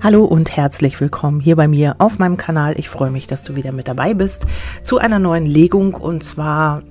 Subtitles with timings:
[0.00, 2.78] Hallo und herzlich willkommen hier bei mir auf meinem Kanal.
[2.78, 4.46] Ich freue mich, dass du wieder mit dabei bist
[4.84, 6.84] zu einer neuen Legung und zwar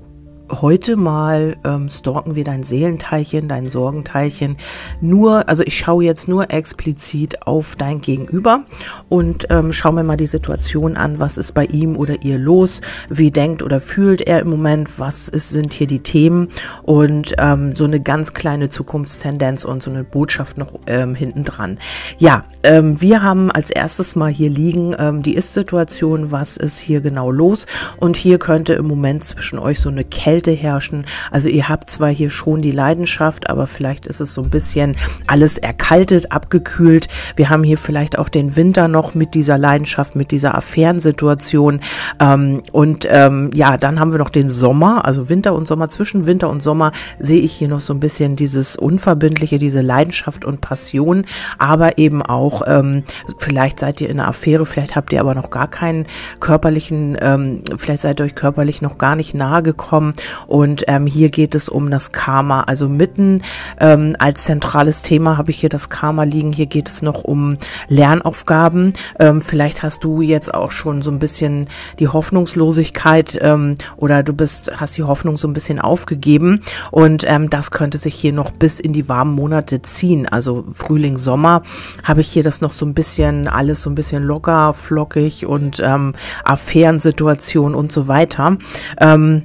[0.49, 4.57] heute mal ähm, stalken wir dein Seelenteilchen, dein Sorgenteilchen.
[5.01, 8.63] Nur, also ich schaue jetzt nur explizit auf dein Gegenüber
[9.09, 12.81] und ähm, schaue mir mal die Situation an, was ist bei ihm oder ihr los,
[13.09, 16.49] wie denkt oder fühlt er im Moment, was ist, sind hier die Themen?
[16.83, 21.77] Und ähm, so eine ganz kleine Zukunftstendenz und so eine Botschaft noch ähm, hinten dran.
[22.17, 27.01] Ja, ähm, wir haben als erstes mal hier liegen ähm, die Ist-Situation, was ist hier
[27.01, 27.67] genau los?
[27.97, 31.07] Und hier könnte im Moment zwischen euch so eine Kälte Kälte herrschen.
[31.31, 34.95] Also ihr habt zwar hier schon die Leidenschaft, aber vielleicht ist es so ein bisschen
[35.25, 37.07] alles erkaltet, abgekühlt.
[37.35, 41.81] Wir haben hier vielleicht auch den Winter noch mit dieser Leidenschaft, mit dieser Affärensituation.
[42.19, 45.89] Ähm, und ähm, ja, dann haben wir noch den Sommer, also Winter und Sommer.
[45.89, 50.45] Zwischen Winter und Sommer sehe ich hier noch so ein bisschen dieses Unverbindliche, diese Leidenschaft
[50.45, 51.25] und Passion,
[51.57, 53.05] aber eben auch, ähm,
[53.39, 56.05] vielleicht seid ihr in einer Affäre, vielleicht habt ihr aber noch gar keinen
[56.39, 60.13] körperlichen, ähm, vielleicht seid ihr euch körperlich noch gar nicht nahe gekommen
[60.47, 62.61] und ähm, hier geht es um das Karma.
[62.63, 63.41] Also mitten
[63.79, 66.53] ähm, als zentrales Thema habe ich hier das Karma liegen.
[66.53, 68.93] Hier geht es noch um Lernaufgaben.
[69.19, 71.67] Ähm, vielleicht hast du jetzt auch schon so ein bisschen
[71.99, 76.61] die Hoffnungslosigkeit ähm, oder du bist, hast die Hoffnung so ein bisschen aufgegeben.
[76.91, 80.27] Und ähm, das könnte sich hier noch bis in die warmen Monate ziehen.
[80.27, 81.63] Also Frühling, Sommer
[82.03, 85.81] habe ich hier das noch so ein bisschen, alles so ein bisschen locker, flockig und
[85.83, 88.57] ähm, Affärensituation und so weiter.
[88.99, 89.43] Ähm,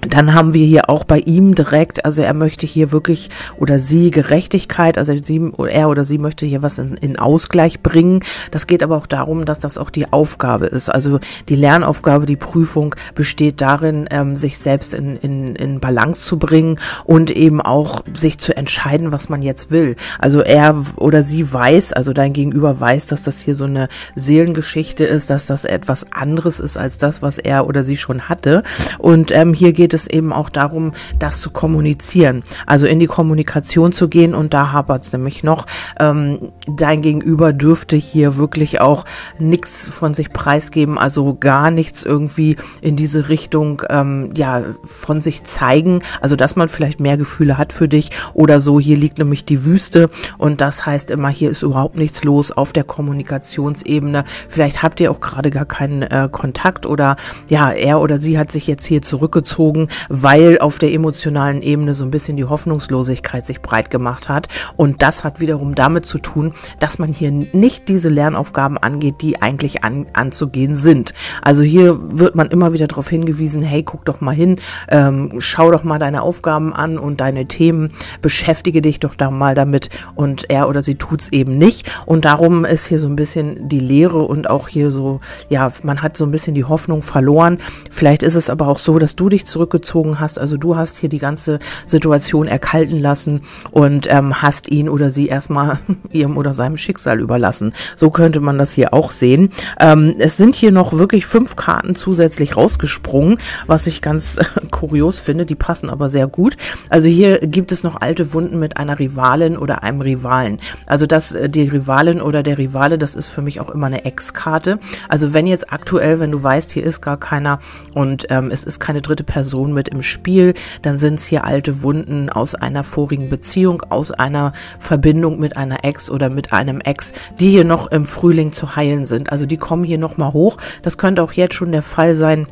[0.00, 4.10] dann haben wir hier auch bei ihm direkt, also er möchte hier wirklich oder sie
[4.10, 8.20] Gerechtigkeit, also sie, er oder sie möchte hier was in, in Ausgleich bringen.
[8.50, 10.88] Das geht aber auch darum, dass das auch die Aufgabe ist.
[10.88, 16.38] Also die Lernaufgabe, die Prüfung besteht darin, ähm, sich selbst in, in, in Balance zu
[16.38, 19.96] bringen und eben auch sich zu entscheiden, was man jetzt will.
[20.18, 25.04] Also er oder sie weiß, also dein Gegenüber weiß, dass das hier so eine Seelengeschichte
[25.04, 28.62] ist, dass das etwas anderes ist als das, was er oder sie schon hatte.
[28.98, 33.06] Und ähm, hier geht es es eben auch darum, das zu kommunizieren, also in die
[33.06, 35.66] Kommunikation zu gehen und da hapert es nämlich noch.
[35.98, 39.04] Ähm, dein Gegenüber dürfte hier wirklich auch
[39.38, 45.44] nichts von sich preisgeben, also gar nichts irgendwie in diese Richtung ähm, ja von sich
[45.44, 48.78] zeigen, also dass man vielleicht mehr Gefühle hat für dich oder so.
[48.78, 50.08] Hier liegt nämlich die Wüste
[50.38, 54.24] und das heißt immer, hier ist überhaupt nichts los auf der Kommunikationsebene.
[54.48, 57.16] Vielleicht habt ihr auch gerade gar keinen äh, Kontakt oder
[57.48, 59.75] ja, er oder sie hat sich jetzt hier zurückgezogen
[60.08, 64.48] weil auf der emotionalen Ebene so ein bisschen die Hoffnungslosigkeit sich breit gemacht hat.
[64.76, 69.42] Und das hat wiederum damit zu tun, dass man hier nicht diese Lernaufgaben angeht, die
[69.42, 71.14] eigentlich an, anzugehen sind.
[71.42, 74.56] Also hier wird man immer wieder darauf hingewiesen, hey, guck doch mal hin,
[74.88, 79.54] ähm, schau doch mal deine Aufgaben an und deine Themen, beschäftige dich doch da mal
[79.54, 79.90] damit.
[80.14, 81.90] Und er oder sie tut's eben nicht.
[82.06, 86.02] Und darum ist hier so ein bisschen die Lehre und auch hier so, ja, man
[86.02, 87.58] hat so ein bisschen die Hoffnung verloren.
[87.90, 90.38] Vielleicht ist es aber auch so, dass du dich zurück zurückgezogen hast.
[90.38, 95.26] Also du hast hier die ganze Situation erkalten lassen und ähm, hast ihn oder sie
[95.26, 95.78] erstmal
[96.10, 97.74] ihrem oder seinem Schicksal überlassen.
[97.96, 99.50] So könnte man das hier auch sehen.
[99.80, 105.18] Ähm, es sind hier noch wirklich fünf Karten zusätzlich rausgesprungen, was ich ganz äh, kurios
[105.18, 105.46] finde.
[105.46, 106.56] Die passen aber sehr gut.
[106.88, 110.60] Also hier gibt es noch alte Wunden mit einer Rivalin oder einem Rivalen.
[110.86, 114.04] Also das, äh, die Rivalin oder der Rivale, das ist für mich auch immer eine
[114.04, 114.78] Ex-Karte.
[115.08, 117.58] Also wenn jetzt aktuell, wenn du weißt, hier ist gar keiner
[117.94, 120.52] und ähm, es ist keine dritte Person, Person mit im Spiel,
[120.82, 125.82] dann sind es hier alte Wunden aus einer vorigen Beziehung, aus einer Verbindung mit einer
[125.82, 129.32] Ex oder mit einem Ex, die hier noch im Frühling zu heilen sind.
[129.32, 130.58] Also die kommen hier nochmal hoch.
[130.82, 132.46] Das könnte auch jetzt schon der Fall sein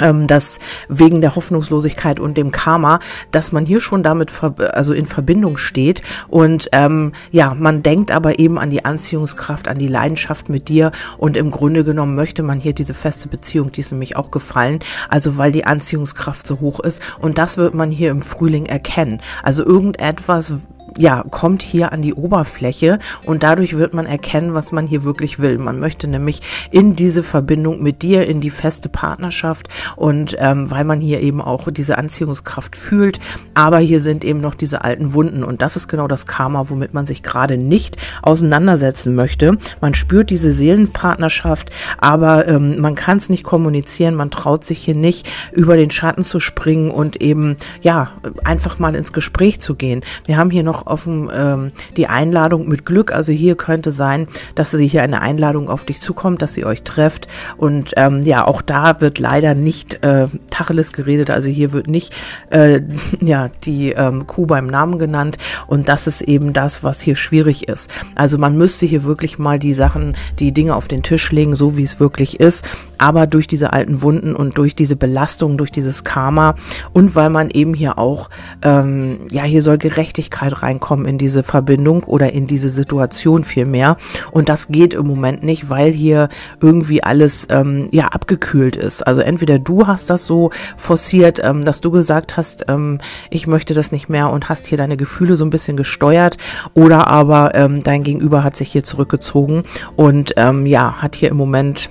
[0.00, 3.00] ähm, dass wegen der Hoffnungslosigkeit und dem Karma,
[3.30, 4.32] dass man hier schon damit
[4.72, 6.02] also in Verbindung steht.
[6.28, 10.92] Und ähm, ja, man denkt aber eben an die Anziehungskraft, an die Leidenschaft mit dir.
[11.18, 14.80] Und im Grunde genommen möchte man hier diese feste Beziehung, die ist nämlich auch gefallen,
[15.08, 17.00] also weil die Anziehungskraft so hoch ist.
[17.18, 19.20] Und das wird man hier im Frühling erkennen.
[19.42, 20.54] Also irgendetwas
[20.98, 25.38] ja, kommt hier an die Oberfläche und dadurch wird man erkennen, was man hier wirklich
[25.38, 25.58] will.
[25.58, 30.84] Man möchte nämlich in diese Verbindung mit dir, in die feste Partnerschaft und ähm, weil
[30.84, 33.18] man hier eben auch diese Anziehungskraft fühlt,
[33.54, 36.94] aber hier sind eben noch diese alten Wunden und das ist genau das Karma, womit
[36.94, 39.58] man sich gerade nicht auseinandersetzen möchte.
[39.80, 44.94] Man spürt diese Seelenpartnerschaft, aber ähm, man kann es nicht kommunizieren, man traut sich hier
[44.94, 48.12] nicht über den Schatten zu springen und eben ja
[48.44, 50.02] einfach mal ins Gespräch zu gehen.
[50.26, 53.12] Wir haben hier noch auf ähm, die Einladung mit Glück.
[53.12, 56.82] Also hier könnte sein, dass sie hier eine Einladung auf dich zukommt, dass ihr euch
[56.82, 57.28] trefft.
[57.56, 61.30] Und ähm, ja, auch da wird leider nicht äh, Tacheles geredet.
[61.30, 62.14] Also hier wird nicht
[62.50, 62.80] äh,
[63.20, 65.38] ja die ähm, Kuh beim Namen genannt.
[65.66, 67.90] Und das ist eben das, was hier schwierig ist.
[68.14, 71.76] Also man müsste hier wirklich mal die Sachen, die Dinge auf den Tisch legen, so
[71.76, 72.64] wie es wirklich ist.
[72.98, 76.54] Aber durch diese alten Wunden und durch diese Belastung, durch dieses Karma
[76.92, 78.30] und weil man eben hier auch,
[78.62, 83.96] ähm, ja, hier soll Gerechtigkeit reinkommen in diese Verbindung oder in diese Situation vielmehr.
[84.30, 86.28] Und das geht im Moment nicht, weil hier
[86.60, 89.06] irgendwie alles, ähm, ja, abgekühlt ist.
[89.06, 92.98] Also entweder du hast das so forciert, ähm, dass du gesagt hast, ähm,
[93.30, 96.36] ich möchte das nicht mehr und hast hier deine Gefühle so ein bisschen gesteuert
[96.74, 99.64] oder aber ähm, dein Gegenüber hat sich hier zurückgezogen
[99.96, 101.90] und ähm, ja, hat hier im Moment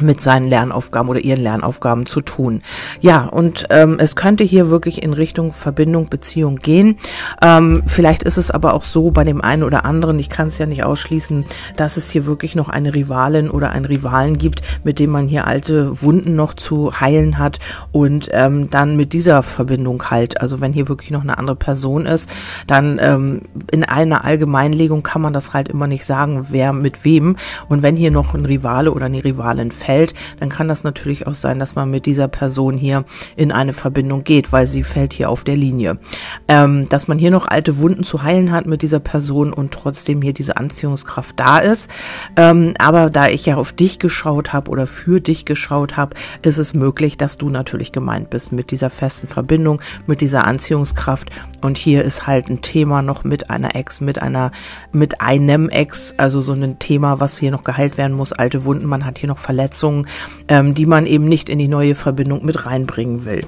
[0.00, 2.62] mit seinen Lernaufgaben oder ihren Lernaufgaben zu tun.
[3.00, 6.98] Ja, und ähm, es könnte hier wirklich in Richtung Verbindung, Beziehung gehen.
[7.42, 10.58] Ähm, vielleicht ist es aber auch so bei dem einen oder anderen, ich kann es
[10.58, 11.44] ja nicht ausschließen,
[11.76, 15.46] dass es hier wirklich noch eine Rivalin oder einen Rivalen gibt, mit dem man hier
[15.46, 17.58] alte Wunden noch zu heilen hat
[17.92, 22.06] und ähm, dann mit dieser Verbindung halt, also wenn hier wirklich noch eine andere Person
[22.06, 22.30] ist,
[22.66, 27.36] dann ähm, in einer Allgemeinlegung kann man das halt immer nicht sagen, wer mit wem.
[27.68, 31.26] Und wenn hier noch ein Rivale oder eine Rivalin fällt, fällt, dann kann das natürlich
[31.26, 33.04] auch sein, dass man mit dieser Person hier
[33.36, 35.98] in eine Verbindung geht, weil sie fällt hier auf der Linie.
[36.46, 40.20] Ähm, dass man hier noch alte Wunden zu heilen hat mit dieser Person und trotzdem
[40.20, 41.90] hier diese Anziehungskraft da ist.
[42.36, 46.58] Ähm, aber da ich ja auf dich geschaut habe oder für dich geschaut habe, ist
[46.58, 51.30] es möglich, dass du natürlich gemeint bist mit dieser festen Verbindung, mit dieser Anziehungskraft.
[51.62, 54.52] Und hier ist halt ein Thema noch mit einer Ex, mit einer,
[54.92, 58.84] mit einem Ex, also so ein Thema, was hier noch geheilt werden muss, alte Wunden,
[58.84, 60.06] man hat hier noch Verletzungen Verletzungen,
[60.48, 63.42] ähm, die man eben nicht in die neue Verbindung mit reinbringen will.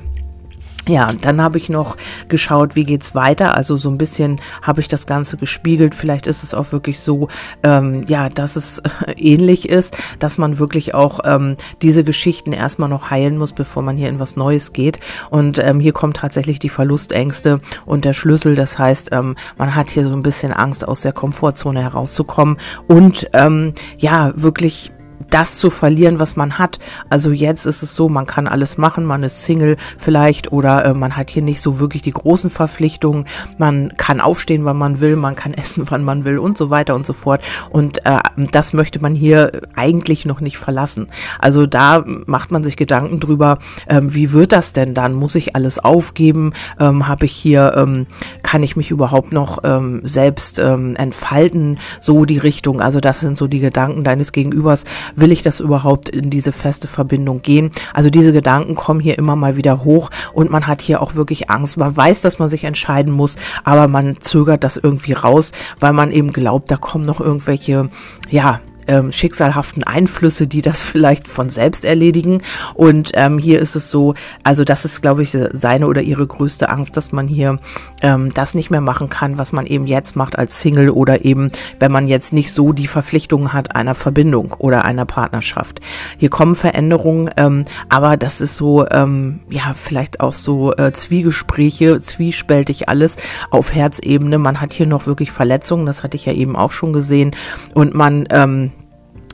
[0.88, 1.96] Ja, dann habe ich noch
[2.28, 3.54] geschaut, wie geht's weiter.
[3.54, 5.94] Also so ein bisschen habe ich das Ganze gespiegelt.
[5.94, 7.28] Vielleicht ist es auch wirklich so,
[7.62, 12.88] ähm, ja, dass es äh, ähnlich ist, dass man wirklich auch ähm, diese Geschichten erstmal
[12.88, 14.98] noch heilen muss, bevor man hier in was Neues geht.
[15.28, 18.56] Und ähm, hier kommt tatsächlich die Verlustängste und der Schlüssel.
[18.56, 22.56] Das heißt, ähm, man hat hier so ein bisschen Angst, aus der Komfortzone herauszukommen
[22.88, 24.90] und ähm, ja, wirklich
[25.28, 26.78] das zu verlieren, was man hat.
[27.10, 30.94] Also jetzt ist es so, man kann alles machen, man ist Single vielleicht oder äh,
[30.94, 33.26] man hat hier nicht so wirklich die großen Verpflichtungen.
[33.58, 36.94] Man kann aufstehen, wann man will, man kann essen, wann man will und so weiter
[36.94, 37.42] und so fort.
[37.70, 38.18] Und äh,
[38.50, 41.08] das möchte man hier eigentlich noch nicht verlassen.
[41.38, 43.58] Also da macht man sich Gedanken drüber,
[43.88, 45.12] ähm, wie wird das denn dann?
[45.12, 46.52] Muss ich alles aufgeben?
[46.78, 48.06] Ähm, Habe ich hier, ähm,
[48.42, 51.78] kann ich mich überhaupt noch ähm, selbst ähm, entfalten?
[52.00, 52.80] So die Richtung.
[52.80, 54.84] Also das sind so die Gedanken deines Gegenübers
[55.16, 57.70] will ich das überhaupt in diese feste Verbindung gehen?
[57.94, 61.50] Also diese Gedanken kommen hier immer mal wieder hoch und man hat hier auch wirklich
[61.50, 61.76] Angst.
[61.76, 66.10] Man weiß, dass man sich entscheiden muss, aber man zögert das irgendwie raus, weil man
[66.10, 67.88] eben glaubt, da kommen noch irgendwelche,
[68.30, 68.60] ja,
[68.90, 72.42] ähm, schicksalhaften Einflüsse, die das vielleicht von selbst erledigen.
[72.74, 76.68] Und ähm, hier ist es so, also das ist, glaube ich, seine oder ihre größte
[76.68, 77.58] Angst, dass man hier
[78.02, 81.52] ähm, das nicht mehr machen kann, was man eben jetzt macht als Single oder eben,
[81.78, 85.80] wenn man jetzt nicht so die Verpflichtungen hat einer Verbindung oder einer Partnerschaft.
[86.18, 92.00] Hier kommen Veränderungen, ähm, aber das ist so, ähm, ja, vielleicht auch so äh, Zwiegespräche,
[92.00, 93.16] zwiespältig alles
[93.50, 94.38] auf Herzebene.
[94.38, 97.36] Man hat hier noch wirklich Verletzungen, das hatte ich ja eben auch schon gesehen.
[97.74, 98.72] Und man, ähm,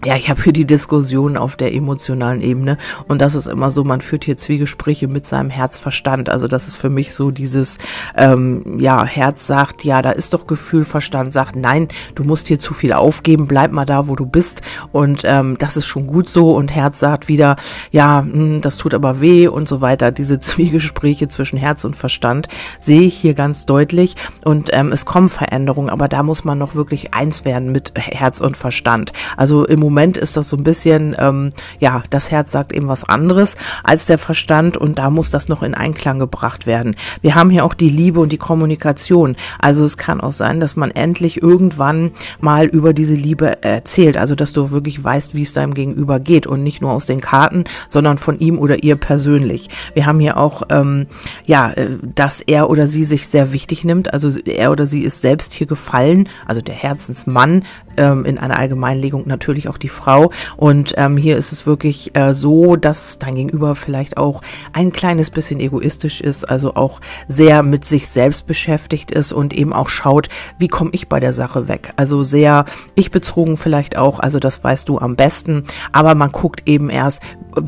[0.06, 3.82] ja, ich habe hier die Diskussion auf der emotionalen Ebene und das ist immer so,
[3.82, 6.28] man führt hier Zwiegespräche mit seinem Herzverstand.
[6.28, 7.78] Also das ist für mich so dieses,
[8.16, 12.60] ähm, ja, Herz sagt, ja, da ist doch Gefühl, Verstand sagt, nein, du musst hier
[12.60, 16.28] zu viel aufgeben, bleib mal da, wo du bist und ähm, das ist schon gut
[16.28, 17.56] so und Herz sagt wieder,
[17.90, 20.12] ja, mh, hm, das tut aber weh und so weiter.
[20.12, 22.46] Diese Zwiegespräche zwischen Herz und Verstand
[22.78, 26.76] sehe ich hier ganz deutlich und ähm, es kommen Veränderungen, aber da muss man noch
[26.76, 29.12] wirklich eins werden mit Herz und Verstand.
[29.36, 33.04] Also im Moment ist das so ein bisschen, ähm, ja, das Herz sagt eben was
[33.04, 36.96] anderes als der Verstand und da muss das noch in Einklang gebracht werden.
[37.22, 39.36] Wir haben hier auch die Liebe und die Kommunikation.
[39.58, 44.16] Also es kann auch sein, dass man endlich irgendwann mal über diese Liebe erzählt.
[44.16, 47.20] Also dass du wirklich weißt, wie es deinem Gegenüber geht und nicht nur aus den
[47.20, 49.68] Karten, sondern von ihm oder ihr persönlich.
[49.94, 51.06] Wir haben hier auch, ähm,
[51.44, 54.12] ja, äh, dass er oder sie sich sehr wichtig nimmt.
[54.12, 57.64] Also er oder sie ist selbst hier gefallen, also der Herzensmann
[57.96, 60.30] ähm, in einer Allgemeinlegung natürlich auch auch die Frau.
[60.56, 64.40] Und ähm, hier ist es wirklich äh, so, dass dein Gegenüber vielleicht auch
[64.72, 69.72] ein kleines bisschen egoistisch ist, also auch sehr mit sich selbst beschäftigt ist und eben
[69.72, 70.28] auch schaut,
[70.58, 71.92] wie komme ich bei der Sache weg.
[71.96, 72.64] Also sehr
[72.94, 77.22] ich bezogen vielleicht auch, also das weißt du am besten, aber man guckt eben erst,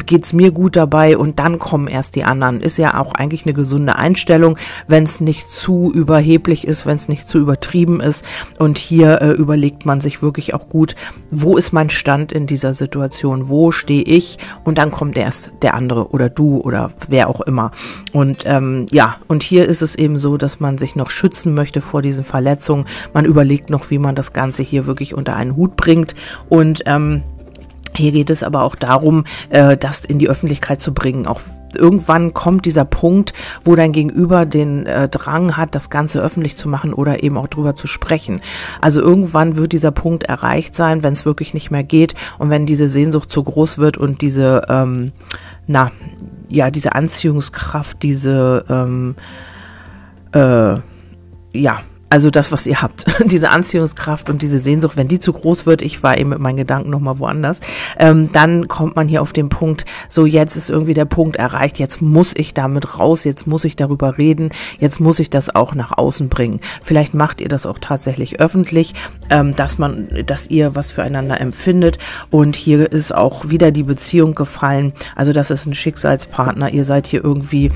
[0.07, 2.61] geht's mir gut dabei und dann kommen erst die anderen.
[2.61, 7.09] Ist ja auch eigentlich eine gesunde Einstellung, wenn es nicht zu überheblich ist, wenn es
[7.09, 8.25] nicht zu übertrieben ist.
[8.59, 10.95] Und hier äh, überlegt man sich wirklich auch gut,
[11.31, 15.75] wo ist mein Stand in dieser Situation, wo stehe ich und dann kommt erst der
[15.75, 17.73] andere oder du oder wer auch immer.
[18.13, 21.81] Und ähm, ja, und hier ist es eben so, dass man sich noch schützen möchte
[21.81, 22.87] vor diesen Verletzungen.
[23.13, 26.15] Man überlegt noch, wie man das Ganze hier wirklich unter einen Hut bringt
[26.49, 27.23] und ähm,
[27.95, 31.27] hier geht es aber auch darum, äh, das in die Öffentlichkeit zu bringen.
[31.27, 31.41] Auch
[31.75, 33.33] irgendwann kommt dieser Punkt,
[33.65, 37.49] wo dein Gegenüber den äh, Drang hat, das Ganze öffentlich zu machen oder eben auch
[37.49, 38.41] drüber zu sprechen.
[38.81, 42.67] Also irgendwann wird dieser Punkt erreicht sein, wenn es wirklich nicht mehr geht und wenn
[42.67, 45.13] diese Sehnsucht zu groß wird und diese, ähm,
[45.67, 45.91] na,
[46.49, 49.17] ja, diese Anziehungskraft, diese, ähm,
[50.33, 50.77] äh,
[51.53, 55.67] ja, also das, was ihr habt, diese Anziehungskraft und diese Sehnsucht, wenn die zu groß
[55.67, 57.61] wird, ich war eben mit meinen Gedanken nochmal woanders,
[57.99, 61.79] ähm, dann kommt man hier auf den Punkt, so jetzt ist irgendwie der Punkt erreicht,
[61.79, 64.51] jetzt muss ich damit raus, jetzt muss ich darüber reden,
[64.81, 66.61] jetzt muss ich das auch nach außen bringen.
[66.83, 68.95] Vielleicht macht ihr das auch tatsächlich öffentlich,
[69.31, 71.99] ähm, dass man, dass ihr was füreinander empfindet
[72.31, 77.07] und hier ist auch wieder die Beziehung gefallen, also das ist ein Schicksalspartner, ihr seid
[77.07, 77.71] hier irgendwie,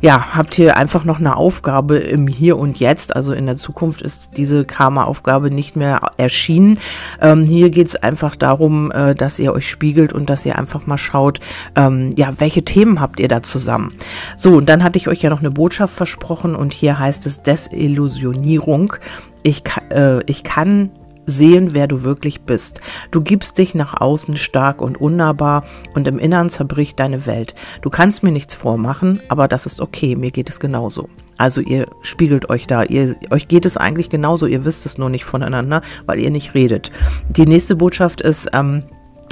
[0.00, 4.02] ja, habt hier einfach noch eine Aufgabe im Hier und Jetzt, also in der Zukunft
[4.02, 6.78] ist diese Karma-Aufgabe nicht mehr erschienen.
[7.20, 10.86] Ähm, hier geht es einfach darum, äh, dass ihr euch spiegelt und dass ihr einfach
[10.86, 11.40] mal schaut,
[11.74, 13.94] ähm, ja, welche Themen habt ihr da zusammen.
[14.36, 17.42] So, und dann hatte ich euch ja noch eine Botschaft versprochen und hier heißt es
[17.42, 18.94] Desillusionierung.
[19.42, 20.90] Ich, äh, ich kann
[21.26, 22.80] sehen, wer du wirklich bist.
[23.10, 25.64] Du gibst dich nach außen stark und unnahbar
[25.94, 27.54] und im Innern zerbricht deine Welt.
[27.82, 31.08] Du kannst mir nichts vormachen, aber das ist okay, mir geht es genauso.
[31.38, 35.10] Also ihr spiegelt euch da, ihr, euch geht es eigentlich genauso, ihr wisst es nur
[35.10, 36.90] nicht voneinander, weil ihr nicht redet.
[37.28, 38.84] Die nächste Botschaft ist, ähm,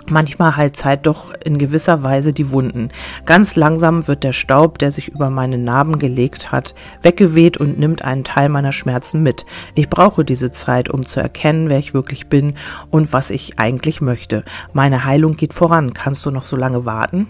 [0.07, 2.91] Manchmal heilt Zeit doch in gewisser Weise die Wunden.
[3.25, 8.05] Ganz langsam wird der Staub, der sich über meine Narben gelegt hat, weggeweht und nimmt
[8.05, 9.47] einen Teil meiner Schmerzen mit.
[9.75, 12.55] Ich brauche diese Zeit, um zu erkennen, wer ich wirklich bin
[12.91, 14.45] und was ich eigentlich möchte.
[14.75, 15.95] Meine Heilung geht voran.
[15.95, 17.29] Kannst du noch so lange warten?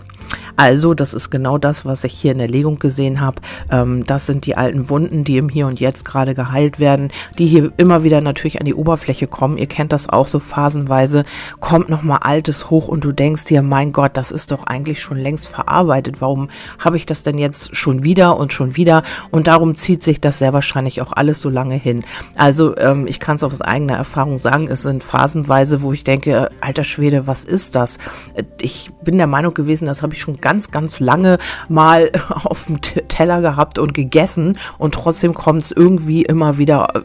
[0.57, 3.43] Also, das ist genau das, was ich hier in der Legung gesehen habe.
[3.71, 7.47] Ähm, das sind die alten Wunden, die im Hier und Jetzt gerade geheilt werden, die
[7.47, 9.59] hier immer wieder natürlich an die Oberfläche kommen.
[9.59, 11.25] Ihr kennt das auch so phasenweise.
[11.59, 15.19] Kommt nochmal Altes hoch und du denkst dir, mein Gott, das ist doch eigentlich schon
[15.19, 16.21] längst verarbeitet.
[16.21, 19.03] Warum habe ich das denn jetzt schon wieder und schon wieder?
[19.31, 22.05] Und darum zieht sich das sehr wahrscheinlich auch alles so lange hin.
[22.37, 26.51] Also, ähm, ich kann es aus eigener Erfahrung sagen, es sind phasenweise, wo ich denke,
[26.61, 27.99] alter Schwede, was ist das?
[28.61, 32.13] Ich bin der Meinung gewesen, das habe ich schon ganz, ganz lange mal
[32.45, 34.59] auf dem Teller gehabt und gegessen.
[34.79, 37.01] Und trotzdem kommt es irgendwie immer wieder, äh,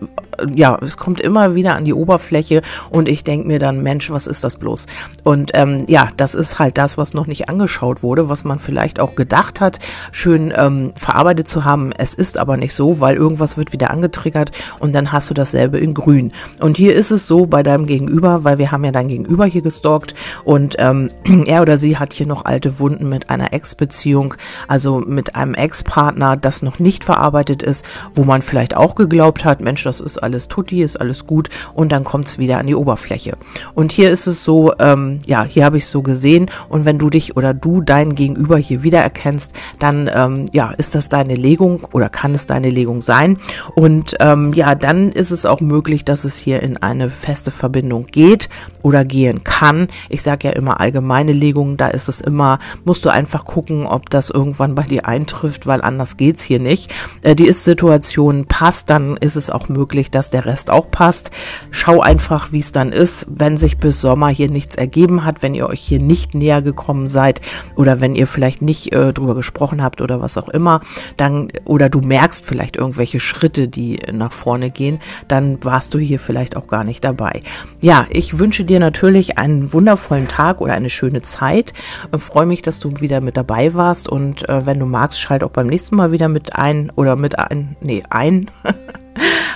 [0.54, 4.28] ja, es kommt immer wieder an die Oberfläche und ich denke mir dann, Mensch, was
[4.28, 4.86] ist das bloß?
[5.24, 9.00] Und ähm, ja, das ist halt das, was noch nicht angeschaut wurde, was man vielleicht
[9.00, 9.80] auch gedacht hat,
[10.12, 11.92] schön ähm, verarbeitet zu haben.
[11.92, 15.80] Es ist aber nicht so, weil irgendwas wird wieder angetriggert und dann hast du dasselbe
[15.80, 16.32] in grün.
[16.60, 19.62] Und hier ist es so bei deinem Gegenüber, weil wir haben ja dein Gegenüber hier
[19.62, 21.10] gestalkt und ähm,
[21.46, 24.36] er oder sie hat hier noch alte Wunden mit einer Ex-Beziehung,
[24.68, 29.62] also mit einem Ex-Partner, das noch nicht verarbeitet ist, wo man vielleicht auch geglaubt hat,
[29.62, 32.76] Mensch, das ist alles tutti, ist alles gut und dann kommt es wieder an die
[32.76, 33.38] Oberfläche.
[33.74, 36.98] Und hier ist es so, ähm, ja, hier habe ich es so gesehen und wenn
[36.98, 41.88] du dich oder du deinen Gegenüber hier wiedererkennst, dann ähm, ja, ist das deine Legung
[41.92, 43.38] oder kann es deine Legung sein
[43.76, 48.08] und ähm, ja, dann ist es auch möglich, dass es hier in eine feste Verbindung
[48.08, 48.50] geht
[48.82, 49.88] oder gehen kann.
[50.10, 54.10] Ich sage ja immer allgemeine Legungen, da ist es immer, musst du einfach gucken, ob
[54.10, 56.94] das irgendwann bei dir eintrifft, weil anders geht's hier nicht.
[57.22, 61.30] Äh, die Ist-Situation passt, dann ist es auch möglich, dass der Rest auch passt.
[61.70, 65.54] Schau einfach, wie es dann ist, wenn sich bis Sommer hier nichts ergeben hat, wenn
[65.54, 67.42] ihr euch hier nicht näher gekommen seid
[67.76, 70.82] oder wenn ihr vielleicht nicht äh, drüber gesprochen habt oder was auch immer,
[71.18, 76.20] dann oder du merkst vielleicht irgendwelche Schritte, die nach vorne gehen, dann warst du hier
[76.20, 77.44] vielleicht auch gar nicht dabei.
[77.80, 81.74] Ja, ich wünsche dir natürlich einen wundervollen Tag oder eine schöne Zeit.
[82.16, 85.20] Ich freue mich, dass du wieder wieder mit dabei warst und äh, wenn du magst,
[85.20, 88.50] schalt auch beim nächsten Mal wieder mit ein oder mit ein, nee, ein.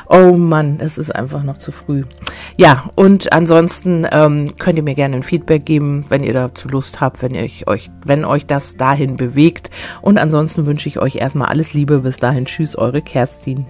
[0.10, 2.04] oh Mann, es ist einfach noch zu früh.
[2.58, 7.02] Ja, und ansonsten ähm, könnt ihr mir gerne ein Feedback geben, wenn ihr dazu Lust
[7.02, 9.70] habt, wenn ihr euch, wenn euch das dahin bewegt.
[10.02, 12.00] Und ansonsten wünsche ich euch erstmal alles Liebe.
[12.00, 13.66] Bis dahin, tschüss, eure Kerstin.